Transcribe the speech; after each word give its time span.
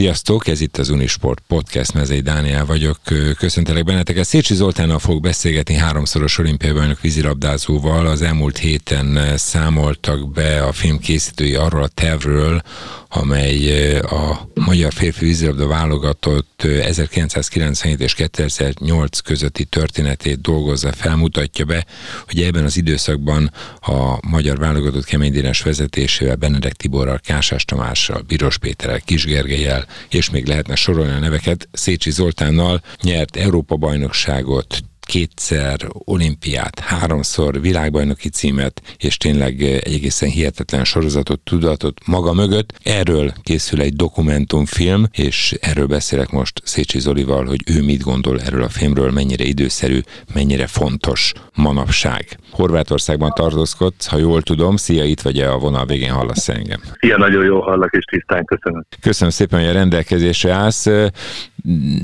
Sziasztok, 0.00 0.46
ez 0.46 0.60
itt 0.60 0.76
az 0.76 0.88
Unisport 0.88 1.42
Podcast, 1.48 1.94
Mezei 1.94 2.20
Dániel 2.20 2.64
vagyok. 2.64 2.96
Köszöntelek 3.38 3.84
benneteket. 3.84 4.24
Szécsi 4.24 4.54
Zoltánnal 4.54 4.98
fog 4.98 5.22
beszélgetni 5.22 5.74
háromszoros 5.74 6.38
olimpiai 6.38 6.72
bajnok 6.72 7.00
vízilabdázóval. 7.00 8.06
Az 8.06 8.22
elmúlt 8.22 8.58
héten 8.58 9.36
számoltak 9.36 10.32
be 10.32 10.62
a 10.64 10.72
film 10.72 10.98
készítői 10.98 11.54
arról 11.54 11.82
a 11.82 11.88
tervről, 11.88 12.62
amely 13.12 13.96
a 13.98 14.48
magyar 14.54 14.92
férfi 14.92 15.24
vízilabda 15.24 15.66
válogatott 15.66 16.62
1997 16.62 18.00
és 18.00 18.14
2008 18.14 19.18
közötti 19.18 19.64
történetét 19.64 20.40
dolgozza, 20.40 20.92
felmutatja 20.92 21.64
be, 21.64 21.86
hogy 22.26 22.42
ebben 22.42 22.64
az 22.64 22.76
időszakban 22.76 23.52
a 23.80 24.28
magyar 24.28 24.58
válogatott 24.58 25.04
keménydénes 25.04 25.62
vezetésével, 25.62 26.36
Benedek 26.36 26.72
Tiborral, 26.72 27.20
Kásás 27.24 27.64
Tamással, 27.64 28.22
Biros 28.26 28.58
Péterrel, 28.58 29.00
Kis 29.00 29.24
Gergelyel, 29.24 29.86
és 30.10 30.30
még 30.30 30.46
lehetne 30.46 30.74
sorolni 30.74 31.12
a 31.12 31.18
neveket, 31.18 31.68
Szécsi 31.72 32.10
Zoltánnal 32.10 32.82
nyert 33.02 33.36
Európa 33.36 33.76
bajnokságot, 33.76 34.82
kétszer 35.10 35.76
olimpiát, 35.92 36.78
háromszor 36.78 37.60
világbajnoki 37.60 38.28
címet, 38.28 38.82
és 38.96 39.16
tényleg 39.16 39.62
egy 39.62 39.94
egészen 39.94 40.28
hihetetlen 40.28 40.84
sorozatot, 40.84 41.40
tudatot 41.40 42.06
maga 42.06 42.32
mögött. 42.32 42.72
Erről 42.82 43.32
készül 43.42 43.80
egy 43.80 43.94
dokumentumfilm, 43.94 45.06
és 45.12 45.54
erről 45.60 45.86
beszélek 45.86 46.30
most 46.30 46.60
Szécsi 46.64 46.98
Zolival, 46.98 47.44
hogy 47.44 47.60
ő 47.66 47.82
mit 47.82 48.02
gondol 48.02 48.40
erről 48.40 48.62
a 48.62 48.68
filmről, 48.68 49.10
mennyire 49.10 49.44
időszerű, 49.44 50.00
mennyire 50.34 50.66
fontos 50.66 51.32
manapság. 51.54 52.38
Horvátországban 52.50 53.30
tartózkodsz, 53.34 54.06
ha 54.06 54.18
jól 54.18 54.42
tudom. 54.42 54.76
Szia, 54.76 55.04
itt 55.04 55.20
vagy 55.20 55.38
a 55.38 55.58
vonal 55.58 55.86
végén 55.86 56.12
hallasz 56.12 56.48
engem? 56.48 56.80
Szia, 57.00 57.16
nagyon 57.16 57.44
jó 57.44 57.60
hallak, 57.60 57.92
és 57.92 58.04
tisztán 58.04 58.44
köszönöm. 58.44 58.86
Köszönöm 59.00 59.32
szépen, 59.32 59.60
hogy 59.60 59.68
a 59.68 59.72
rendelkezésre 59.72 60.52
állsz. 60.52 60.86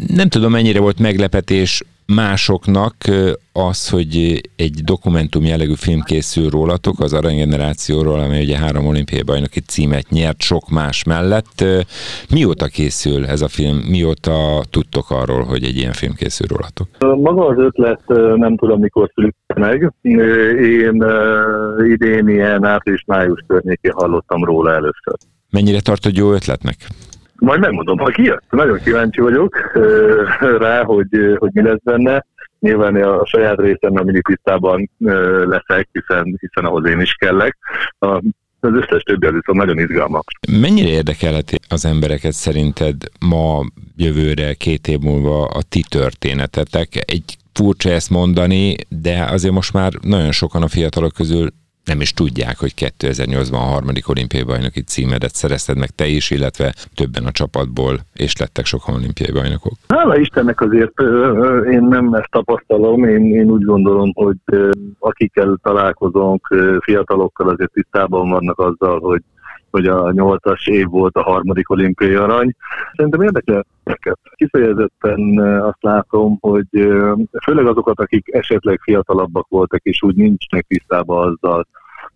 Nem 0.07 0.29
tudom, 0.29 0.51
mennyire 0.51 0.81
volt 0.81 0.99
meglepetés 0.99 1.83
másoknak 2.15 2.95
az, 3.53 3.89
hogy 3.89 4.41
egy 4.57 4.81
dokumentum 4.85 5.45
jellegű 5.45 5.75
film 5.75 6.01
készül 6.01 6.51
rólatok, 6.51 7.01
az 7.01 7.13
aranygenerációról, 7.13 8.19
amely 8.21 8.43
ugye 8.43 8.59
három 8.59 8.87
olimpiai 8.87 9.23
bajnoki 9.23 9.61
címet 9.61 10.09
nyert 10.09 10.41
sok 10.41 10.69
más 10.69 11.05
mellett. 11.05 11.65
Mióta 12.31 12.67
készül 12.67 13.27
ez 13.27 13.41
a 13.41 13.49
film? 13.49 13.77
Mióta 13.77 14.63
tudtok 14.71 15.11
arról, 15.11 15.43
hogy 15.43 15.65
egy 15.65 15.77
ilyen 15.77 15.93
film 15.93 16.15
készül 16.15 16.47
rólatok? 16.47 16.89
Maga 16.99 17.47
az 17.47 17.59
ötlet 17.59 18.03
nem 18.37 18.57
tudom, 18.57 18.81
mikor 18.81 19.11
született 19.15 19.59
meg. 19.59 19.93
Én 20.03 21.05
idén 21.89 22.29
ilyen 22.29 22.65
április-május 22.65 23.45
környékén 23.47 23.93
hallottam 23.95 24.45
róla 24.45 24.71
először. 24.71 25.15
Mennyire 25.51 25.81
tartod 25.81 26.17
jó 26.17 26.33
ötletnek? 26.33 26.77
Majd 27.39 27.61
megmondom, 27.61 27.99
ha 27.99 28.11
kijött. 28.11 28.45
Nagyon 28.51 28.79
kíváncsi 28.85 29.21
vagyok 29.21 29.57
rá, 30.59 30.85
hogy, 30.85 31.09
hogy 31.39 31.51
mi 31.53 31.63
lesz 31.63 31.83
benne. 31.85 32.27
Nyilván 32.61 32.97
a 32.97 33.27
saját 33.27 33.59
részem 33.59 33.93
nem 33.93 34.05
mindig 34.05 34.23
tisztában 34.23 34.91
leszek, 35.47 35.89
hiszen, 35.93 36.37
hiszen 36.41 36.65
ahhoz 36.65 36.89
én 36.89 37.01
is 37.01 37.15
kellek. 37.15 37.57
A, 37.99 38.23
az 38.61 38.73
összes 38.73 39.03
többi 39.03 39.27
az 39.27 39.33
viszont 39.33 39.59
nagyon 39.59 39.79
izgalmas. 39.79 40.25
Mennyire 40.61 40.89
érdekelheti 40.89 41.57
az 41.69 41.85
embereket 41.85 42.33
szerinted 42.33 42.97
ma, 43.21 43.65
jövőre, 43.97 44.55
két 44.55 44.89
év 44.89 44.99
múlva 44.99 45.45
a 45.45 45.63
ti 45.69 45.85
történetetek? 45.89 46.89
Egy 47.07 47.37
furcsa 47.53 47.91
ezt 47.91 48.11
mondani, 48.11 48.77
de 48.89 49.25
azért 49.31 49.55
most 49.55 49.73
már 49.73 49.93
nagyon 50.01 50.33
sokan 50.33 50.63
a 50.63 50.69
fiatalok 50.69 51.13
közül 51.13 51.49
nem 51.87 52.01
is 52.01 52.13
tudják, 52.13 52.59
hogy 52.59 52.73
2008-ban 52.77 53.53
a 53.53 53.73
harmadik 53.73 54.09
olimpiai 54.09 54.43
bajnoki 54.43 54.81
címedet 54.83 55.35
szerezted 55.35 55.79
meg 55.79 55.91
te 55.91 56.07
is, 56.07 56.31
illetve 56.31 56.75
többen 56.95 57.25
a 57.25 57.31
csapatból, 57.31 57.99
és 58.15 58.37
lettek 58.37 58.65
sokan 58.65 58.95
olimpiai 58.95 59.33
bajnokok. 59.33 59.73
Hála 59.89 60.19
Istennek 60.19 60.61
azért 60.61 61.01
én 61.71 61.83
nem 61.83 62.15
ezt 62.15 62.31
tapasztalom, 62.31 63.05
én, 63.05 63.25
én 63.35 63.51
úgy 63.51 63.65
gondolom, 63.65 64.11
hogy 64.15 64.37
akikkel 64.99 65.59
találkozunk, 65.63 66.47
fiatalokkal 66.81 67.49
azért 67.49 67.73
tisztában 67.73 68.29
vannak 68.29 68.59
azzal, 68.59 69.01
hogy 69.01 69.23
hogy 69.71 69.87
a 69.87 70.13
nyolcas 70.13 70.67
év 70.67 70.87
volt 70.87 71.17
a 71.17 71.23
harmadik 71.23 71.71
olimpiai 71.71 72.15
arany. 72.15 72.55
Szerintem 72.95 73.21
érdekel 73.21 73.67
őket. 73.85 74.19
Kifejezetten 74.35 75.39
azt 75.61 75.83
látom, 75.83 76.39
hogy 76.41 76.67
főleg 77.43 77.67
azokat, 77.67 78.01
akik 78.01 78.35
esetleg 78.35 78.81
fiatalabbak 78.83 79.47
voltak, 79.49 79.83
és 79.83 80.03
úgy 80.03 80.17
nincsnek 80.17 80.67
tisztában 80.69 81.29
azzal, 81.29 81.67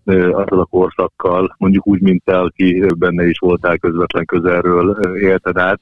azzal 0.05 0.61
a 0.61 0.65
korszakkal, 0.65 1.55
mondjuk 1.59 1.87
úgy, 1.87 2.01
mint 2.01 2.25
te, 2.25 2.39
aki 2.39 2.85
benne 2.99 3.29
is 3.29 3.39
voltál 3.39 3.79
közvetlen 3.79 4.25
közelről 4.25 5.17
élted 5.17 5.57
át. 5.57 5.81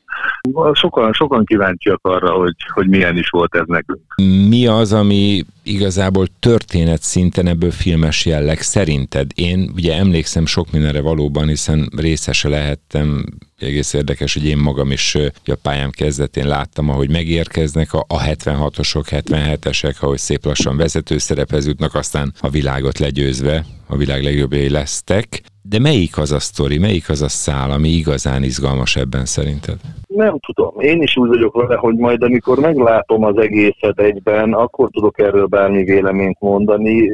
Sokan, 0.73 1.12
sokan 1.12 1.45
kíváncsiak 1.45 2.01
arra, 2.03 2.31
hogy, 2.31 2.55
hogy 2.73 2.89
milyen 2.89 3.17
is 3.17 3.29
volt 3.29 3.55
ez 3.55 3.67
nekünk. 3.67 4.15
Mi 4.49 4.67
az, 4.67 4.93
ami 4.93 5.45
igazából 5.62 6.27
történet 6.41 7.03
szinten 7.03 7.47
ebből 7.47 7.71
filmes 7.71 8.27
jelleg 8.27 8.61
szerinted? 8.61 9.31
Én 9.34 9.71
ugye 9.75 9.97
emlékszem 9.97 10.47
sok 10.47 10.73
mindenre 10.73 11.00
valóban, 11.00 11.49
hiszen 11.49 11.89
részese 11.97 12.49
lehettem 12.49 13.25
egész 13.59 13.93
érdekes, 13.93 14.35
hogy 14.35 14.47
én 14.47 14.59
magam 14.59 14.91
is 14.91 15.15
a 15.45 15.55
pályám 15.62 15.91
kezdetén 15.91 16.47
láttam, 16.47 16.89
ahogy 16.89 17.11
megérkeznek 17.11 17.93
a, 17.93 18.05
a 18.09 18.23
76-osok, 18.23 19.05
77-esek, 19.11 20.00
ahogy 20.00 20.19
szép 20.19 20.45
lassan 20.45 20.77
vezetőszerephez 20.77 21.67
jutnak, 21.67 21.95
aztán 21.95 22.33
a 22.41 22.50
világot 22.50 22.99
legyőzve, 22.99 23.65
a 23.88 23.97
világ 23.97 24.22
legjobbjai 24.22 24.71
lesztek. 24.71 25.26
De 25.62 25.78
melyik 25.78 26.19
az 26.19 26.32
a 26.32 26.38
sztori, 26.38 26.78
melyik 26.78 27.09
az 27.09 27.22
a 27.22 27.28
szál, 27.28 27.71
ami 27.71 27.88
igazán 27.88 28.43
izgalmas 28.43 28.97
ebben 28.97 29.25
szerinted? 29.25 29.76
Nem 30.06 30.38
tudom. 30.38 30.81
Én 30.81 31.03
is 31.03 31.16
úgy 31.16 31.28
vagyok 31.28 31.54
vele, 31.54 31.76
hogy 31.76 31.97
majd 31.97 32.22
amikor 32.22 32.59
meglátom 32.59 33.25
az 33.25 33.38
egészet 33.38 34.00
egyben, 34.00 34.53
akkor 34.53 34.88
tudok 34.91 35.19
erről 35.19 35.47
bármi 35.47 35.84
véleményt 35.84 36.41
mondani. 36.41 37.10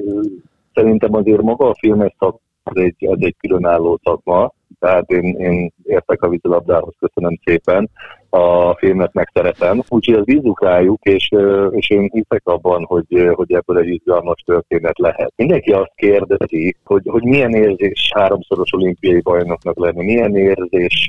Szerintem 0.74 1.14
azért 1.14 1.42
maga 1.42 1.68
a 1.68 1.76
filmes 1.78 2.14
szak 2.18 2.40
az 2.62 2.76
egy, 2.76 2.94
egy 2.98 3.36
különálló 3.38 4.00
szakma, 4.02 4.52
tehát 4.78 5.10
én, 5.10 5.34
én 5.38 5.72
értek 5.82 6.22
a 6.22 6.28
vízilabdához, 6.28 6.94
köszönöm 6.98 7.38
szépen, 7.44 7.91
a 8.34 8.77
filmet 8.78 9.12
megszeretem, 9.12 9.83
úgyhogy 9.89 10.15
az 10.15 10.25
bízunk 10.25 10.62
rájuk, 10.62 11.03
és, 11.03 11.28
és 11.71 11.91
én 11.91 12.11
hiszek 12.12 12.43
abban, 12.45 12.84
hogy, 12.84 13.31
hogy 13.33 13.53
ebből 13.53 13.78
egy 13.78 13.89
izgalmas 13.89 14.43
történet 14.47 14.99
lehet. 14.99 15.33
Mindenki 15.37 15.71
azt 15.71 15.93
kérdezi, 15.95 16.77
hogy, 16.84 17.03
hogy 17.05 17.22
milyen 17.22 17.55
érzés 17.55 18.11
háromszoros 18.15 18.72
olimpiai 18.72 19.21
bajnoknak 19.21 19.78
lenni, 19.78 20.05
milyen 20.05 20.37
érzés 20.37 21.06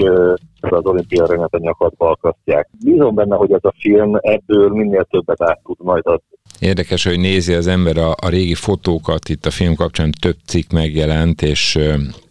az 0.59 0.85
olimpia 0.85 1.25
rendet 1.25 1.53
a 1.53 1.57
nyakadba 1.57 2.09
akasztják. 2.09 2.69
Bízom 2.83 3.15
benne, 3.15 3.35
hogy 3.35 3.51
ez 3.51 3.63
a 3.63 3.73
film 3.79 4.15
ebből 4.21 4.69
minél 4.69 5.03
többet 5.03 5.41
át 5.41 5.59
tud 5.63 5.77
majd 5.79 6.07
adni. 6.07 6.37
Érdekes, 6.59 7.05
hogy 7.05 7.19
nézi 7.19 7.53
az 7.53 7.67
ember 7.67 7.97
a, 7.97 8.09
a 8.09 8.29
régi 8.29 8.55
fotókat, 8.55 9.29
itt 9.29 9.45
a 9.45 9.51
film 9.51 9.75
kapcsán 9.75 10.11
több 10.21 10.37
cikk 10.45 10.71
megjelent, 10.71 11.41
és 11.41 11.79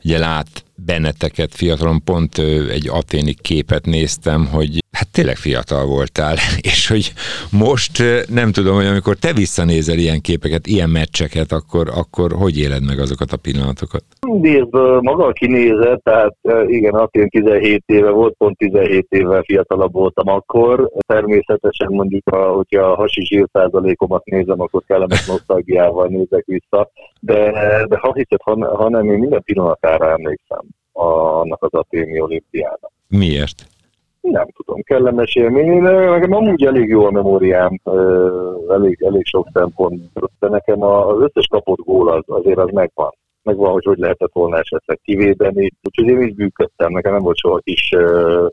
ugye 0.04 0.18
lát 0.18 0.63
benneteket 0.86 1.54
fiatalon, 1.54 2.02
pont 2.04 2.38
egy 2.70 2.88
aténi 2.88 3.34
képet 3.34 3.86
néztem, 3.86 4.46
hogy 4.46 4.82
hát 4.94 5.12
tényleg 5.12 5.36
fiatal 5.36 5.86
voltál, 5.86 6.34
és 6.72 6.88
hogy 6.88 7.12
most 7.52 8.02
nem 8.28 8.52
tudom, 8.52 8.74
hogy 8.74 8.86
amikor 8.86 9.16
te 9.16 9.32
visszanézel 9.32 9.98
ilyen 9.98 10.20
képeket, 10.20 10.66
ilyen 10.66 10.90
meccseket, 10.90 11.52
akkor, 11.52 11.88
akkor 11.94 12.32
hogy 12.32 12.58
éled 12.58 12.84
meg 12.86 12.98
azokat 12.98 13.32
a 13.32 13.36
pillanatokat? 13.36 14.04
Nézd, 14.20 14.72
maga 15.00 15.26
a 15.26 15.32
kinézet, 15.32 16.02
tehát 16.02 16.36
igen, 16.66 16.94
Atén 16.94 17.28
17 17.28 17.82
éve 17.86 18.10
volt, 18.10 18.34
pont 18.38 18.56
17 18.56 19.06
évvel 19.08 19.42
fiatalabb 19.42 19.92
voltam 19.92 20.28
akkor. 20.28 20.90
Természetesen 21.06 21.88
mondjuk, 21.90 22.22
hogyha 22.30 22.82
a 22.82 22.94
hasi 22.94 23.24
zsírszázalékomat 23.24 24.24
nézem, 24.24 24.60
akkor 24.60 24.82
kellemes 24.86 25.26
nosztalgiával 25.32 26.06
nézek 26.06 26.44
vissza, 26.46 26.90
de, 27.20 27.52
de 27.88 27.98
ha 27.98 28.12
hiszed, 28.14 28.40
ha, 28.42 28.76
ha 28.76 28.88
nem, 28.88 29.10
én 29.10 29.18
minden 29.18 29.42
pillanatára 29.42 30.10
emlékszem 30.10 30.64
a, 30.94 31.06
annak 31.40 31.62
az 31.62 31.72
aténi 31.72 32.20
olimpiának. 32.20 32.92
Miért? 33.08 33.66
Nem 34.20 34.46
tudom, 34.56 34.82
kellemes 34.82 35.34
élmény. 35.34 35.82
Nekem 35.82 36.32
amúgy 36.32 36.64
elég 36.64 36.88
jó 36.88 37.04
a 37.04 37.10
memóriám, 37.10 37.80
elég, 38.68 39.02
elég 39.02 39.26
sok 39.26 39.48
szempont, 39.52 40.00
de 40.38 40.48
nekem 40.48 40.82
az 40.82 41.20
összes 41.20 41.46
kapott 41.46 41.78
gól 41.78 42.08
az, 42.08 42.22
azért 42.26 42.58
az 42.58 42.70
megvan. 42.72 43.14
Megvan, 43.42 43.72
hogy 43.72 43.84
hogy 43.84 43.98
lehetett 43.98 44.32
volna 44.32 44.58
esetleg 44.58 45.00
kivédeni. 45.02 45.72
Úgyhogy 45.82 46.06
én 46.06 46.20
is 46.20 46.34
bűködtem, 46.34 46.92
nekem 46.92 47.12
nem 47.12 47.22
volt 47.22 47.36
soha 47.36 47.58
kis, 47.58 47.90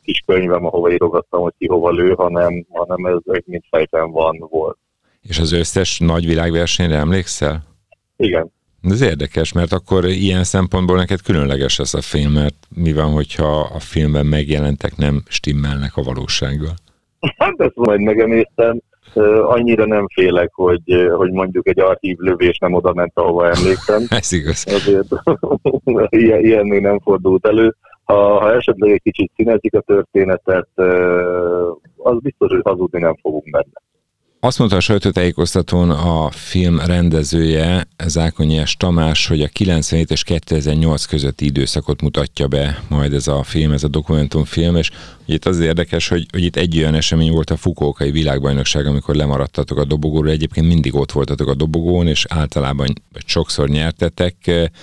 kis 0.04 0.24
könyvem, 0.26 0.66
ahova 0.66 0.92
írogattam, 0.92 1.42
hogy 1.42 1.54
ki 1.58 1.68
hova 1.68 1.90
lő, 1.90 2.14
hanem, 2.14 2.66
hanem 2.70 3.06
ez 3.06 3.18
egy 3.26 3.44
mint 3.46 3.66
fejben 3.70 4.12
van 4.12 4.48
volt. 4.50 4.78
És 5.22 5.40
az 5.40 5.52
összes 5.52 6.00
nagy 6.00 6.26
világversenyre 6.26 6.96
emlékszel? 6.96 7.64
Igen. 8.18 8.52
Ez 8.81 9.01
érdekes, 9.01 9.54
mert 9.54 9.72
akkor 9.72 10.06
ilyen 10.06 10.44
szempontból 10.44 10.98
neked 10.98 11.22
különleges 11.22 11.80
ez 11.80 11.94
a 11.94 12.01
film, 12.01 12.31
mert 12.31 12.56
mi 12.75 12.94
van, 12.94 13.12
hogyha 13.12 13.60
a 13.60 13.80
filmben 13.80 14.25
megjelentek 14.25 14.95
nem 14.95 15.22
stimmelnek 15.28 15.92
a 15.95 16.01
valósággal? 16.01 16.74
Hát 17.38 17.56
ezt 17.57 17.75
majd 17.75 18.01
megemésztem. 18.01 18.80
Annyira 19.44 19.86
nem 19.86 20.07
félek, 20.13 20.51
hogy, 20.54 20.81
hogy 21.16 21.31
mondjuk 21.31 21.68
egy 21.68 21.80
archív 21.80 22.18
lövés 22.18 22.57
nem 22.57 22.74
oda 22.74 22.94
ment, 22.94 23.12
ahova 23.13 23.50
emlékszem. 23.50 24.04
ez 24.19 24.31
igaz. 24.31 24.66
Azért 24.68 25.07
ilyen, 26.10 26.39
ilyen 26.39 26.66
még 26.66 26.81
nem 26.81 27.00
fordult 27.00 27.48
elő 27.48 27.75
Ha, 28.12 28.39
ha 28.39 28.54
esetleg 28.54 28.92
egy 28.92 29.01
kicsit 29.01 29.31
színezik 29.36 29.74
a 29.74 29.81
történetet, 29.81 30.68
az 31.98 32.19
biztos, 32.19 32.50
hogy 32.50 32.62
hazudni 32.63 33.00
nem 33.00 33.16
fogunk 33.22 33.50
benne. 33.50 33.81
Azt 34.44 34.58
mondta 34.58 34.76
a 34.78 34.80
sajtótájékoztatón 34.80 35.90
a 35.90 36.30
film 36.32 36.80
rendezője, 36.80 37.88
Zákonyás 38.06 38.76
Tamás, 38.76 39.28
hogy 39.28 39.42
a 39.42 39.48
97 39.48 40.12
és 40.12 40.24
2008 40.24 41.06
közötti 41.06 41.46
időszakot 41.46 42.02
mutatja 42.02 42.48
be 42.48 42.84
majd 42.90 43.14
ez 43.14 43.28
a 43.28 43.44
film, 43.44 43.72
ez 43.72 43.84
a 43.84 43.88
dokumentumfilm, 43.88 44.76
és 44.76 44.90
itt 45.26 45.46
az 45.46 45.60
érdekes, 45.60 46.08
hogy, 46.08 46.26
hogy 46.32 46.44
itt 46.44 46.56
egy 46.56 46.78
olyan 46.78 46.94
esemény 46.94 47.32
volt 47.32 47.50
a 47.50 47.58
Fukókai 47.58 48.12
világbajnokság, 48.12 48.86
amikor 48.86 49.16
lemaradtatok 49.16 49.78
a 49.78 49.86
dobogóról, 49.86 50.32
egyébként 50.32 50.68
mindig 50.68 50.96
ott 50.96 51.12
voltatok 51.12 51.48
a 51.48 51.56
dobogón, 51.56 52.08
és 52.08 52.26
általában 52.30 52.94
sokszor 53.26 53.70
nyertetek. 53.70 54.36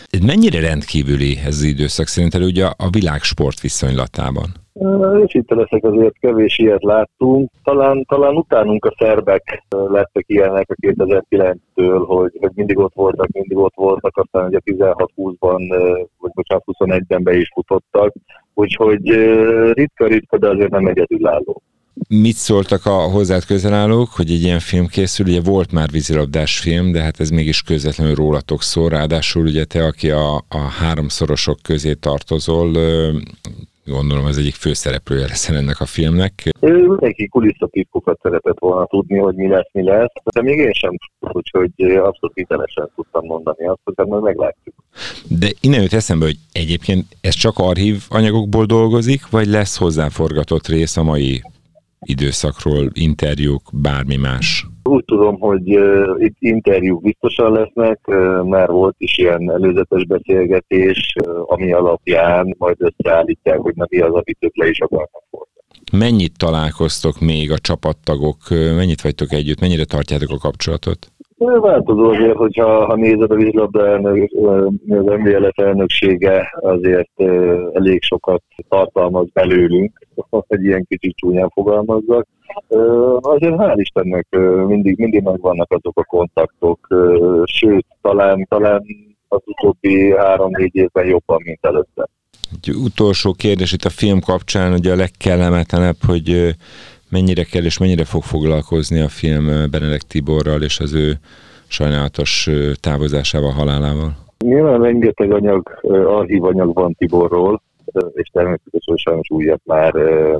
Ez 0.07 0.21
mennyire 0.21 0.61
rendkívüli 0.61 1.39
ez 1.45 1.55
az 1.55 1.63
időszak 1.63 2.07
szerinted 2.07 2.43
ugye 2.43 2.65
a 2.65 2.91
világ 2.91 3.23
sport 3.23 3.61
viszonylatában? 3.61 4.55
Őszinte 4.81 5.55
leszek, 5.55 5.85
azért 5.85 6.19
kevés 6.19 6.59
ilyet 6.59 6.83
láttunk. 6.83 7.51
Talán, 7.65 8.05
talán 8.09 8.37
utánunk 8.37 8.85
a 8.85 8.95
szerbek 8.99 9.65
lettek 9.69 10.25
ilyenek 10.27 10.71
a 10.71 10.75
2009-től, 10.81 12.05
hogy, 12.07 12.33
hogy 12.41 12.51
mindig 12.55 12.79
ott 12.79 12.95
voltak, 12.95 13.29
mindig 13.33 13.57
ott 13.57 13.75
voltak, 13.75 14.17
aztán 14.17 14.47
ugye 14.47 14.59
16-20-ban, 14.65 15.61
vagy 16.19 16.31
bocsánat, 16.35 16.65
21-ben 16.67 17.23
be 17.23 17.37
is 17.37 17.51
futottak. 17.55 18.15
Úgyhogy 18.55 19.09
ritka-ritka, 19.73 20.39
de 20.39 20.49
azért 20.49 20.71
nem 20.71 20.87
egyedülálló. 20.87 21.63
Mit 22.09 22.37
szóltak 22.37 22.87
a 22.87 22.91
hozzád 22.91 23.45
közelállók, 23.45 24.09
hogy 24.09 24.31
egy 24.31 24.43
ilyen 24.43 24.59
film 24.59 24.87
készül? 24.87 25.27
Ugye 25.27 25.41
volt 25.41 25.73
már 25.73 25.91
vízilabdás 25.91 26.59
film, 26.59 26.93
de 26.93 27.03
hát 27.03 27.21
ez 27.21 27.31
mégis 27.31 27.63
közvetlenül 27.63 28.15
rólatok 28.15 28.63
szól. 28.63 28.89
Ráadásul 28.89 29.47
ugye 29.47 29.65
te, 29.65 29.85
aki 29.85 30.11
a, 30.11 30.35
a 30.49 30.59
háromszorosok 30.59 31.59
közé 31.63 31.95
tartozol, 31.95 32.77
gondolom 33.89 34.25
az 34.25 34.39
egyik 34.39 34.55
főszereplője 34.55 35.27
lesz 35.27 35.49
ennek 35.49 35.81
a 35.81 35.87
filmnek. 35.87 36.49
Ő 36.61 36.87
mindenki 36.87 37.29
kulisszatitkokat 37.29 38.19
szeretett 38.23 38.59
volna 38.59 38.87
tudni, 38.87 39.19
hogy 39.19 39.35
mi 39.35 39.49
lesz, 39.49 39.69
mi 39.73 39.83
lesz, 39.83 40.13
de 40.33 40.43
még 40.43 40.59
én 40.59 40.73
sem 40.73 40.97
úgyhogy 41.21 41.71
abszolút 41.81 42.35
hitelesen 42.35 42.91
tudtam 42.95 43.25
mondani 43.25 43.67
azt, 43.67 43.81
hogy 43.85 44.07
majd 44.07 44.23
meglátjuk. 44.23 44.75
De 45.29 45.49
innen 45.61 45.81
jött 45.81 45.93
eszembe, 45.93 46.25
hogy 46.25 46.37
egyébként 46.53 47.07
ez 47.21 47.35
csak 47.35 47.59
archív 47.59 48.03
anyagokból 48.09 48.65
dolgozik, 48.65 49.31
vagy 49.31 49.47
lesz 49.47 49.77
hozzáforgatott 49.77 50.67
rész 50.67 50.97
a 50.97 51.03
mai 51.03 51.43
időszakról, 52.01 52.91
interjúk, 52.93 53.63
bármi 53.73 54.17
más? 54.17 54.67
Úgy 54.89 55.05
tudom, 55.05 55.41
hogy 55.41 55.77
uh, 55.77 56.15
itt 56.19 56.37
interjúk 56.39 57.03
biztosan 57.03 57.53
lesznek, 57.53 58.01
uh, 58.07 58.43
már 58.45 58.69
volt 58.69 58.95
is 58.99 59.19
ilyen 59.19 59.51
előzetes 59.51 60.07
beszélgetés, 60.07 61.15
uh, 61.25 61.53
ami 61.53 61.73
alapján 61.73 62.55
majd 62.59 62.77
összeállítják, 62.79 63.59
hogy 63.59 63.75
na 63.75 63.87
mi 63.89 63.99
az, 63.99 64.13
amit 64.13 64.37
ők 64.41 64.57
le 64.57 64.69
is 64.69 64.81
akarnak 64.81 65.23
fordítani. 65.31 66.05
Mennyit 66.05 66.39
találkoztok 66.39 67.21
még 67.21 67.51
a 67.51 67.59
csapattagok, 67.59 68.37
mennyit 68.51 69.01
vagytok 69.01 69.33
együtt, 69.33 69.61
mennyire 69.61 69.85
tartjátok 69.85 70.31
a 70.31 70.39
kapcsolatot? 70.39 71.13
Változó 71.39 72.11
azért, 72.11 72.37
hogyha 72.37 72.85
ha 72.85 72.97
nézed 72.97 73.31
a 73.31 73.35
vízlabda 73.35 73.87
elnök, 73.87 74.31
az 74.89 75.05
MVLF 75.05 75.59
elnöksége 75.59 76.59
azért 76.61 77.23
elég 77.73 78.03
sokat 78.03 78.43
tartalmaz 78.69 79.27
belőlünk, 79.33 80.07
egy 80.49 80.65
ilyen 80.65 80.87
kicsit 80.89 81.17
csúnyán 81.17 81.49
fogalmazzak. 81.49 82.27
Azért 83.21 83.57
hál' 83.57 83.77
Istennek 83.77 84.27
mindig, 84.67 84.99
mindig 84.99 85.23
megvannak 85.23 85.73
azok 85.73 85.99
a 85.99 86.05
kontaktok, 86.05 86.89
sőt, 87.45 87.87
talán, 88.03 88.47
talán 88.49 88.85
az 89.29 89.41
utóbbi 89.45 90.13
három-négy 90.13 90.75
évben 90.75 91.07
jobban, 91.07 91.41
mint 91.45 91.59
előtte. 91.61 92.09
Egy 92.63 92.75
utolsó 92.75 93.33
kérdés 93.33 93.73
itt 93.73 93.85
a 93.85 93.91
film 93.91 94.21
kapcsán, 94.21 94.73
ugye 94.73 94.93
a 94.93 94.97
legkellemetlenebb, 94.97 95.97
hogy 96.07 96.55
mennyire 97.11 97.43
kell 97.43 97.65
és 97.65 97.79
mennyire 97.79 98.05
fog 98.05 98.23
foglalkozni 98.23 99.01
a 99.01 99.09
film 99.09 99.45
Benedek 99.47 100.03
Tiborral 100.03 100.63
és 100.63 100.81
az 100.81 100.95
ő 100.95 101.13
sajnálatos 101.67 102.49
távozásával, 102.81 103.51
halálával? 103.51 104.17
Nyilván 104.45 104.83
rengeteg 104.83 105.33
anyag, 105.33 105.81
archív 106.07 106.45
anyag 106.45 106.75
van 106.75 106.95
Tiborról, 106.95 107.63
és 108.13 108.29
természetesen 108.29 108.97
sajnos 108.97 109.31
újat 109.31 109.61
már 109.65 109.93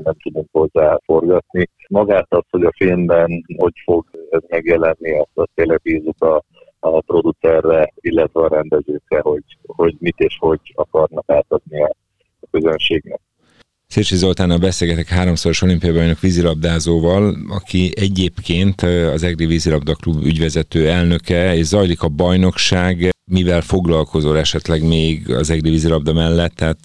nem 0.03 0.15
tudunk 0.23 0.47
hozzá 0.51 0.99
forgatni. 1.03 1.69
Magát 1.89 2.27
az, 2.29 2.43
hogy 2.49 2.63
a 2.63 2.73
filmben 2.75 3.45
hogy 3.57 3.73
fog 3.83 4.05
ez 4.29 4.41
megjelenni, 4.47 5.19
azt, 5.19 5.29
azt 5.33 5.49
tényleg 5.53 5.79
bízunk 5.81 6.23
a, 6.23 6.43
a 6.79 7.01
producerre, 7.01 7.93
illetve 7.95 8.41
a 8.41 8.47
rendezőkre, 8.47 9.19
hogy, 9.19 9.43
hogy 9.65 9.95
mit 9.99 10.19
és 10.19 10.37
hogy 10.39 10.73
akarnak 10.75 11.23
átadni 11.27 11.83
a 11.83 11.95
közönségnek. 12.51 13.19
Szécsi 13.91 14.15
Zoltánnal 14.15 14.57
beszélgetek 14.57 15.07
háromszoros 15.07 15.61
olimpiai 15.61 15.93
bajnok 15.93 16.19
vízilabdázóval, 16.19 17.35
aki 17.49 17.91
egyébként 17.95 18.81
az 19.13 19.23
Egri 19.23 19.45
Vízilabda 19.45 19.93
Klub 19.93 20.25
ügyvezető 20.25 20.87
elnöke, 20.87 21.55
és 21.55 21.65
zajlik 21.65 22.01
a 22.01 22.07
bajnokság, 22.07 23.09
mivel 23.31 23.61
foglalkozol 23.61 24.37
esetleg 24.37 24.87
még 24.87 25.33
az 25.33 25.49
Egri 25.49 25.69
vízilabda 25.69 26.13
mellett, 26.13 26.53
tehát 26.55 26.79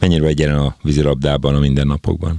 mennyire 0.00 0.22
vagy 0.22 0.38
jelen 0.38 0.58
a 0.58 0.74
vízilabdában 0.82 1.54
a 1.54 1.58
mindennapokban? 1.58 2.36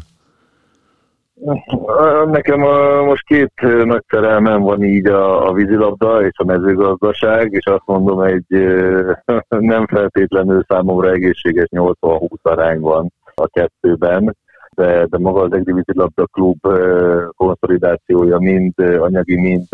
Nekem 2.31 2.59
most 3.05 3.25
két 3.25 3.53
nagy 3.83 4.03
szerelmem 4.07 4.61
van 4.61 4.83
így 4.83 5.07
a, 5.07 5.47
a 5.49 5.53
vízilabda 5.53 6.25
és 6.25 6.38
a 6.38 6.45
mezőgazdaság, 6.45 7.51
és 7.51 7.65
azt 7.65 7.85
mondom, 7.85 8.21
egy 8.21 8.45
nem 9.73 9.88
feltétlenül 9.88 10.65
számomra 10.67 11.11
egészséges 11.11 11.67
80-20 11.71 12.27
arányban 12.41 13.11
a 13.41 13.47
kettőben, 13.47 14.35
de, 14.75 15.05
de 15.05 15.17
maga 15.17 15.41
az 15.41 15.53
Egdivízi 15.53 15.93
Labda 15.93 16.25
Klub 16.25 16.57
konszolidációja 17.35 18.38
mind 18.38 18.73
anyagi, 18.79 19.41
mind 19.41 19.67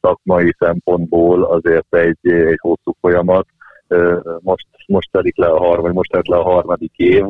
szakmai 0.00 0.54
szempontból 0.58 1.44
azért 1.44 1.94
egy, 1.94 2.18
egy 2.22 2.58
hosszú 2.60 2.92
folyamat. 3.00 3.46
Most, 4.40 4.66
most 4.86 5.10
telik 5.10 5.36
le 5.36 5.46
a 5.46 5.58
harmadik, 5.58 5.96
most 5.96 6.10
telt 6.10 6.28
le 6.28 6.36
a 6.36 6.42
harmadik 6.42 6.92
év. 6.96 7.24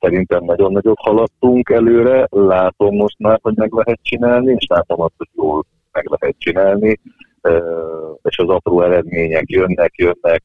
Szerintem 0.00 0.44
nagyon 0.44 0.72
nagyot 0.72 0.98
haladtunk 0.98 1.70
előre, 1.70 2.26
látom 2.30 2.96
most 2.96 3.18
már, 3.18 3.38
hogy 3.42 3.56
meg 3.56 3.72
lehet 3.72 3.98
csinálni, 4.02 4.52
és 4.52 4.66
látom 4.68 5.00
azt, 5.00 5.14
hogy 5.16 5.28
jól 5.32 5.64
meg 5.92 6.06
lehet 6.10 6.36
csinálni, 6.38 7.00
és 8.22 8.38
az 8.38 8.48
apró 8.48 8.82
eredmények 8.82 9.50
jönnek, 9.50 9.96
jönnek, 9.96 10.42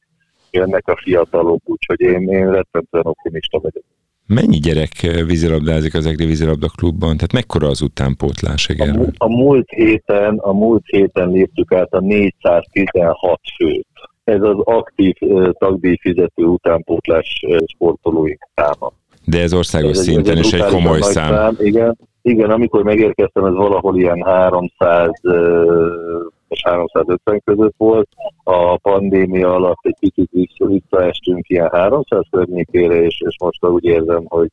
jönnek 0.50 0.88
a 0.88 0.96
fiatalok, 1.02 1.60
úgyhogy 1.64 2.00
én, 2.00 2.28
én 2.28 2.50
rettentően 2.50 3.06
optimista 3.06 3.58
vagyok. 3.58 3.84
Mennyi 4.26 4.56
gyerek 4.56 4.92
vízilabdázik 5.26 5.94
az 5.94 6.06
Egri 6.06 6.24
vízilabda 6.26 6.68
klubban? 6.76 7.16
Tehát 7.16 7.32
mekkora 7.32 7.66
az 7.66 7.80
utánpótlás 7.82 8.68
A, 8.68 9.06
a, 9.16 9.28
múlt 9.28 9.68
héten, 9.68 10.38
a 10.38 10.52
múlt 10.52 10.82
héten 10.86 11.28
léptük 11.30 11.72
át 11.72 11.92
a 11.92 12.00
416 12.00 13.40
főt. 13.56 13.86
Ez 14.24 14.42
az 14.42 14.56
aktív 14.64 15.14
tagdíj 15.58 15.96
fizető 16.00 16.44
utánpótlás 16.44 17.44
sportolóink 17.66 18.48
száma. 18.54 18.92
De 19.24 19.40
ez 19.40 19.52
országos 19.52 19.90
ez 19.90 20.02
szinten 20.02 20.38
is 20.38 20.52
egy 20.52 20.64
komoly 20.64 21.00
szám. 21.00 21.32
szám. 21.32 21.56
Igen, 21.58 21.98
igen, 22.22 22.50
amikor 22.50 22.82
megérkeztem, 22.82 23.44
ez 23.44 23.54
valahol 23.54 23.98
ilyen 23.98 24.22
300 24.24 25.10
és 26.48 26.62
350 26.64 27.42
között 27.44 27.74
volt. 27.76 28.08
A 28.44 28.76
pandémia 28.76 29.54
alatt 29.54 29.80
egy 29.82 29.96
kicsit 29.98 30.30
visszaestünk 30.56 31.48
ilyen 31.48 31.68
300 31.72 32.24
környékére, 32.30 33.02
és, 33.02 33.20
és 33.26 33.36
most 33.38 33.64
úgy 33.64 33.84
érzem, 33.84 34.24
hogy 34.24 34.50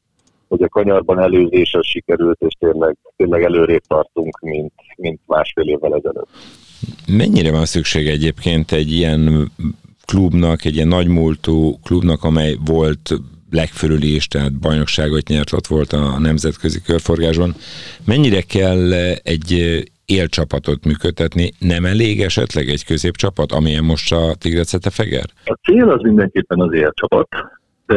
hogy 0.47 0.63
a 0.63 0.69
kanyarban 0.69 1.19
előzés 1.19 1.73
az 1.73 1.85
sikerült, 1.85 2.41
és 2.41 2.53
tényleg, 2.59 2.97
tényleg 3.15 3.43
előrébb 3.43 3.83
tartunk, 3.87 4.39
mint, 4.39 4.73
mint 4.95 5.19
másfél 5.25 5.67
évvel 5.67 5.95
ezelőtt. 5.95 6.29
Mennyire 7.07 7.51
van 7.51 7.65
szükség 7.65 8.07
egyébként 8.07 8.71
egy 8.71 8.91
ilyen 8.91 9.51
klubnak, 10.05 10.65
egy 10.65 10.75
ilyen 10.75 10.87
nagymúltú 10.87 11.79
klubnak, 11.83 12.23
amely 12.23 12.55
volt 12.65 13.13
legfölüli 13.51 14.15
is, 14.15 14.27
tehát 14.27 14.53
bajnokságot 14.53 15.27
nyert, 15.27 15.53
ott 15.53 15.67
volt 15.67 15.93
a 15.93 16.19
nemzetközi 16.19 16.81
körforgáson. 16.81 17.55
Mennyire 18.05 18.41
kell 18.41 18.93
egy 19.23 19.83
élcsapatot 20.13 20.85
működtetni, 20.85 21.51
nem 21.59 21.85
elég 21.85 22.21
esetleg 22.21 22.67
egy 22.67 22.85
középcsapat, 22.85 23.51
amilyen 23.51 23.83
most 23.83 24.13
a 24.13 24.35
Tigrecete 24.39 24.89
Feger? 24.89 25.25
A 25.45 25.57
cél 25.63 25.89
az 25.89 26.01
mindenképpen 26.01 26.59
az 26.59 26.73
élcsapat, 26.73 27.27
de, 27.85 27.95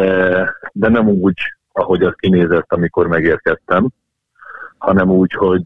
de 0.73 0.88
nem 0.88 1.08
úgy, 1.08 1.38
ahogy 1.73 2.02
az 2.02 2.12
kinézett, 2.16 2.73
amikor 2.73 3.06
megérkeztem, 3.06 3.88
hanem 4.78 5.11
úgy, 5.11 5.32
hogy 5.32 5.64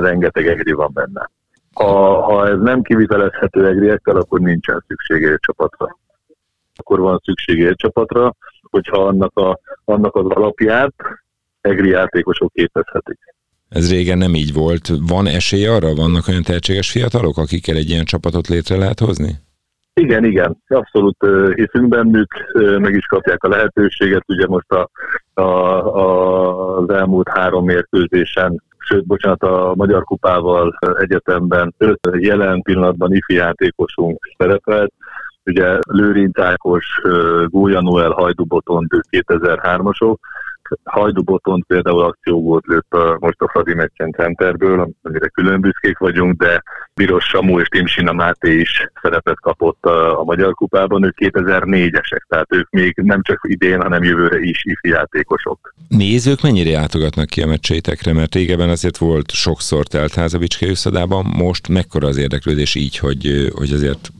rengeteg 0.00 0.46
egri 0.46 0.72
van 0.72 0.90
benne. 0.92 1.30
Ha, 1.72 2.22
ha 2.22 2.48
ez 2.48 2.58
nem 2.58 2.82
kivitelezhető 2.82 3.66
egriekkel, 3.66 4.16
akkor 4.16 4.40
nincsen 4.40 4.84
szükség 4.88 5.22
élcsapatra. 5.22 5.98
Akkor 6.76 6.98
van 6.98 7.20
szükség 7.24 7.58
élcsapatra, 7.58 8.34
hogyha 8.62 9.04
annak, 9.04 9.38
a, 9.38 9.58
annak 9.84 10.16
az 10.16 10.26
alapját 10.26 10.94
egri 11.60 11.88
játékosok 11.88 12.52
képezhetik. 12.52 13.18
Ez 13.70 13.90
régen 13.90 14.18
nem 14.18 14.34
így 14.34 14.52
volt. 14.52 14.88
Van 15.08 15.26
esély 15.26 15.66
arra? 15.66 15.94
Vannak 15.94 16.28
olyan 16.28 16.42
tehetséges 16.42 16.90
fiatalok, 16.90 17.36
akikkel 17.38 17.76
egy 17.76 17.90
ilyen 17.90 18.04
csapatot 18.04 18.48
létre 18.48 18.76
lehet 18.76 19.00
hozni? 19.00 19.30
Igen, 19.94 20.24
igen, 20.24 20.56
abszolút 20.68 21.16
hiszünk 21.54 21.88
bennük, 21.88 22.34
meg 22.78 22.94
is 22.94 23.06
kapják 23.06 23.44
a 23.44 23.48
lehetőséget. 23.48 24.24
Ugye 24.26 24.46
most 24.46 24.70
a 24.70 24.90
a, 25.34 25.42
a, 25.42 26.76
az 26.76 26.90
elmúlt 26.90 27.28
három 27.28 27.64
mérkőzésen 27.64 28.62
sőt, 28.78 29.06
bocsánat, 29.06 29.42
a 29.42 29.72
Magyar 29.76 30.04
Kupával 30.04 30.78
egyetemben 31.00 31.74
öt 31.78 32.08
jelen 32.12 32.62
pillanatban 32.62 33.14
ifi 33.14 33.34
játékosunk 33.34 34.28
szerepelt, 34.38 34.92
ugye 35.44 35.78
Lőrinc 35.86 36.38
Ákos, 36.38 36.86
Gólya 37.46 37.80
Noel, 37.80 38.10
Hajdu 38.10 38.44
Botont, 38.44 38.88
2003-asok, 39.10 40.16
Hajdu 40.84 41.22
Botont 41.22 41.64
például 41.66 42.02
akciógót 42.02 42.66
lőtt 42.66 42.96
most 43.18 43.40
a 43.40 43.48
Fradi 43.48 43.74
meccsen 43.74 44.12
centerből, 44.12 44.94
amire 45.02 45.28
külön 45.28 45.60
büszkék 45.60 45.98
vagyunk, 45.98 46.42
de 46.42 46.62
Biros 46.94 47.24
Samu 47.24 47.60
és 47.60 47.68
Timsina 47.68 48.12
Máté 48.12 48.58
is 48.60 48.88
szerepet 49.02 49.40
kapott 49.40 49.84
a, 49.84 50.24
Magyar 50.24 50.54
Kupában, 50.54 51.04
ők 51.04 51.16
2004-esek, 51.20 52.22
tehát 52.28 52.52
ők 52.52 52.70
még 52.70 52.94
nem 52.96 53.22
csak 53.22 53.40
idén, 53.42 53.80
hanem 53.80 54.02
jövőre 54.02 54.40
is 54.40 54.64
ifi 54.64 54.88
játékosok. 54.88 55.74
Nézők 55.88 56.42
mennyire 56.42 56.70
játogatnak 56.70 57.26
ki 57.26 57.42
a 57.42 57.46
meccseitekre, 57.46 58.12
mert 58.12 58.34
régebben 58.34 58.68
azért 58.68 58.96
volt 58.96 59.30
sokszor 59.30 59.86
teltház 59.86 60.34
a 60.34 60.38
Bicskei 60.38 60.74
most 61.36 61.68
mekkora 61.68 62.06
az 62.06 62.16
érdeklődés 62.16 62.74
így, 62.74 62.98
hogy, 62.98 63.50
hogy 63.54 63.72
azért 63.72 64.10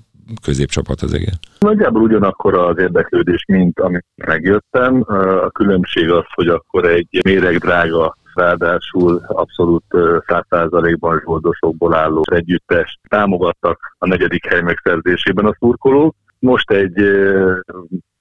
középcsapat 0.42 1.00
az 1.00 1.14
igen? 1.14 1.34
Nagyjából 1.58 2.02
ugyanakkor 2.02 2.54
az 2.54 2.78
érdeklődés, 2.78 3.44
mint 3.48 3.80
amit 3.80 4.04
megjöttem. 4.26 5.04
A 5.06 5.50
különbség 5.50 6.10
az, 6.10 6.24
hogy 6.34 6.48
akkor 6.48 6.84
egy 6.88 7.20
méreg 7.24 7.56
drága 7.58 8.16
ráadásul 8.34 9.22
abszolút 9.26 9.84
száz 10.26 10.44
százalékban 10.48 11.22
zsoldosokból 11.24 11.94
álló 11.94 12.22
együttest 12.30 12.98
támogattak 13.08 13.94
a 13.98 14.06
negyedik 14.06 14.46
hely 14.46 14.60
megszerzésében 14.60 15.46
a 15.46 15.56
szurkolók. 15.58 16.14
Most 16.38 16.70
egy 16.70 16.94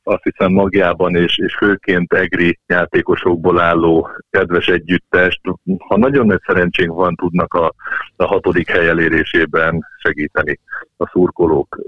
azt 0.09 0.23
hiszem 0.23 0.51
magjában 0.51 1.15
és, 1.15 1.37
és 1.37 1.55
főként 1.55 2.13
egri 2.13 2.59
játékosokból 2.67 3.59
álló 3.59 4.09
kedves 4.29 4.67
együttest, 4.67 5.41
ha 5.87 5.97
nagyon 5.97 6.25
nagy 6.25 6.41
szerencsénk 6.45 6.93
van, 6.93 7.15
tudnak 7.15 7.53
a, 7.53 7.73
a 8.15 8.25
hatodik 8.25 8.69
hely 8.69 8.87
elérésében 8.87 9.85
segíteni 9.97 10.59
a 10.97 11.07
szurkolók. 11.07 11.79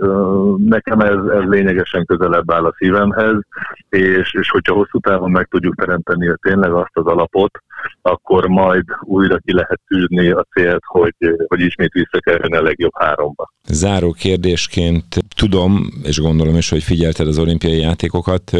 Nekem 0.58 1.00
ez, 1.00 1.26
ez 1.26 1.44
lényegesen 1.44 2.06
közelebb 2.06 2.52
áll 2.52 2.66
a 2.66 2.76
szívemhez, 2.78 3.36
és, 3.92 4.34
és 4.40 4.50
hogyha 4.50 4.74
hosszú 4.74 5.00
távon 5.00 5.32
meg 5.32 5.48
tudjuk 5.48 5.76
teremteni 5.76 6.34
tényleg 6.42 6.72
azt 6.72 6.92
az 6.94 7.06
alapot, 7.06 7.52
akkor 8.02 8.46
majd 8.46 8.84
újra 9.02 9.38
ki 9.38 9.54
lehet 9.54 9.80
tűzni 9.88 10.30
a 10.30 10.46
célt, 10.54 10.82
hogy, 10.86 11.16
hogy 11.48 11.60
ismét 11.60 11.92
visszakerülni 11.92 12.56
a 12.56 12.62
legjobb 12.62 12.92
háromba. 12.94 13.52
Záró 13.64 14.12
kérdésként 14.12 15.04
tudom, 15.36 15.90
és 16.04 16.20
gondolom 16.20 16.56
is, 16.56 16.70
hogy 16.70 16.84
figyelted 16.84 17.28
az 17.28 17.40
olimpiai 17.40 17.80
játékokat, 17.80 18.52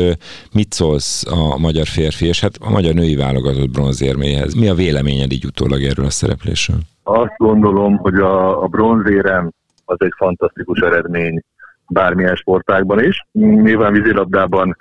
mit 0.54 0.74
szólsz 0.74 1.26
a 1.32 1.58
magyar 1.58 1.86
férfi, 1.86 2.26
és 2.26 2.42
hát 2.42 2.54
a 2.60 2.70
magyar 2.70 2.94
női 2.94 3.16
válogatott 3.16 3.72
bronzérméhez? 3.72 4.54
Mi 4.54 4.68
a 4.70 4.74
véleményed 4.74 5.32
így 5.32 5.46
utólag 5.46 5.84
erről 5.84 6.06
a 6.06 6.10
szereplésről? 6.10 6.80
Azt 7.04 7.38
gondolom, 7.38 7.98
hogy 7.98 8.16
a, 8.16 8.64
a 8.64 8.68
bronzérem 8.68 9.52
az 9.86 9.98
egy 10.00 10.14
fantasztikus 10.18 10.80
eredmény 10.80 11.42
bármilyen 11.92 12.36
sportágban 12.36 13.04
is. 13.04 13.26
Nyilván 13.32 13.94
vízilabdában 13.94 14.76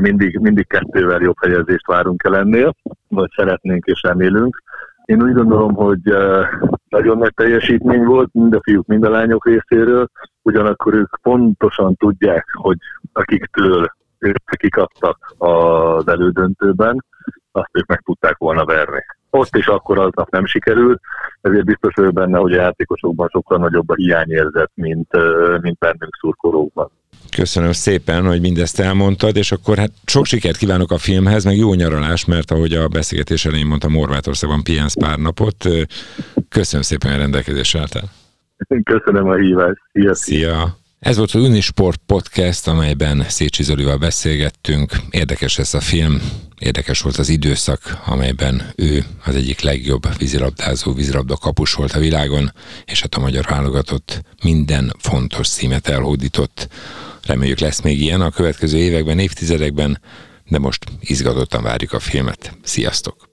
mindig, 0.00 0.38
mindig 0.38 0.66
kettővel 0.66 1.20
jobb 1.20 1.36
helyezést 1.40 1.86
várunk 1.86 2.22
el 2.24 2.36
ennél, 2.36 2.74
vagy 3.08 3.30
szeretnénk 3.36 3.84
és 3.84 4.02
remélünk. 4.02 4.62
Én 5.04 5.22
úgy 5.22 5.32
gondolom, 5.32 5.74
hogy 5.74 6.00
nagyon 6.88 7.18
nagy 7.18 7.34
teljesítmény 7.34 8.04
volt 8.04 8.28
mind 8.32 8.54
a 8.54 8.60
fiúk, 8.62 8.86
mind 8.86 9.04
a 9.04 9.10
lányok 9.10 9.46
részéről, 9.46 10.08
ugyanakkor 10.42 10.94
ők 10.94 11.16
pontosan 11.22 11.94
tudják, 11.94 12.46
hogy 12.52 12.76
akiktől 13.12 13.86
ők 14.18 14.44
kikaptak 14.56 15.34
az 15.38 16.08
elődöntőben, 16.08 17.04
azt 17.52 17.70
ők 17.72 17.86
meg 17.86 18.00
tudták 18.00 18.36
volna 18.36 18.64
verni. 18.64 19.04
Ott 19.30 19.56
is 19.56 19.66
akkor 19.66 19.98
aznap 19.98 20.30
nem 20.30 20.46
sikerült, 20.46 21.00
ezért 21.40 21.64
biztos 21.64 21.94
vagyok 21.94 22.12
benne, 22.12 22.38
hogy 22.38 22.52
a 22.52 22.60
játékosokban 22.60 23.28
sokkal 23.32 23.58
nagyobb 23.58 23.88
a 23.88 23.94
hiányérzet, 23.94 24.70
mint, 24.74 25.08
mint 25.60 25.78
bennünk 25.78 26.16
szurkolókban. 26.20 26.90
Köszönöm 27.36 27.72
szépen, 27.72 28.26
hogy 28.26 28.40
mindezt 28.40 28.80
elmondtad, 28.80 29.36
és 29.36 29.52
akkor 29.52 29.76
hát 29.76 29.90
sok 30.04 30.24
sikert 30.24 30.56
kívánok 30.56 30.90
a 30.90 30.98
filmhez, 30.98 31.44
meg 31.44 31.56
jó 31.56 31.74
nyaralás, 31.74 32.24
mert 32.24 32.50
ahogy 32.50 32.72
a 32.72 32.88
beszélgetés 32.88 33.44
elején 33.44 33.66
mondtam, 33.66 33.92
Morvátországban 33.92 34.62
pihensz 34.62 34.94
pár 34.94 35.18
napot. 35.18 35.68
Köszönöm 36.48 36.82
szépen, 36.82 37.10
hogy 37.10 37.20
rendelkezésre 37.20 37.80
álltál. 37.80 38.04
Köszönöm 38.84 39.28
a 39.28 39.34
hívást. 39.34 39.80
Szia! 39.92 40.14
Szia! 40.14 40.76
Ez 40.98 41.16
volt 41.16 41.30
az 41.34 41.42
Unisport 41.42 42.00
Podcast, 42.06 42.68
amelyben 42.68 43.22
Szécsi 43.22 43.62
Zolival 43.62 43.96
beszélgettünk. 43.96 44.90
Érdekes 45.10 45.58
ez 45.58 45.74
a 45.74 45.80
film, 45.80 46.20
érdekes 46.58 47.00
volt 47.00 47.16
az 47.16 47.28
időszak, 47.28 48.02
amelyben 48.06 48.72
ő 48.76 49.04
az 49.24 49.34
egyik 49.34 49.60
legjobb 49.60 50.18
vízilabdázó, 50.18 50.92
vízilabda 50.92 51.36
kapus 51.36 51.74
volt 51.74 51.92
a 51.92 51.98
világon, 51.98 52.52
és 52.84 53.00
hát 53.00 53.14
a 53.14 53.20
magyar 53.20 53.44
válogatott 53.48 54.22
minden 54.42 54.92
fontos 54.98 55.48
címet 55.48 55.88
elhódított. 55.88 56.68
Reméljük 57.22 57.58
lesz 57.58 57.80
még 57.80 58.00
ilyen 58.00 58.20
a 58.20 58.30
következő 58.30 58.78
években, 58.78 59.18
évtizedekben, 59.18 60.00
de 60.48 60.58
most 60.58 60.84
izgatottan 61.00 61.62
várjuk 61.62 61.92
a 61.92 62.00
filmet. 62.00 62.56
Sziasztok! 62.62 63.25